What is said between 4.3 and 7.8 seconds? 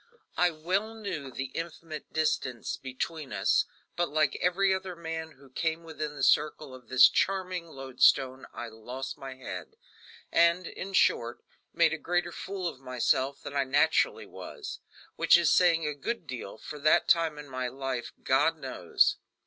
every other man who came within the circle of this charming